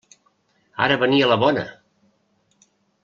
Ara 0.85 0.97
venia 1.03 1.29
la 1.33 1.37
bona! 1.43 1.67